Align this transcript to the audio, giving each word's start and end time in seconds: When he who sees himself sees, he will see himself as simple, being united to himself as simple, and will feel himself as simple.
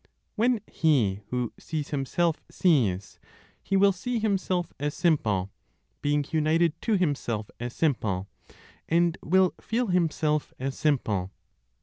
When 0.35 0.61
he 0.65 1.21
who 1.27 1.53
sees 1.59 1.89
himself 1.89 2.43
sees, 2.49 3.19
he 3.61 3.77
will 3.77 3.91
see 3.91 4.17
himself 4.17 4.73
as 4.79 4.95
simple, 4.95 5.51
being 6.01 6.25
united 6.31 6.73
to 6.81 6.97
himself 6.97 7.51
as 7.59 7.75
simple, 7.75 8.27
and 8.89 9.15
will 9.21 9.53
feel 9.61 9.89
himself 9.89 10.55
as 10.57 10.75
simple. 10.75 11.29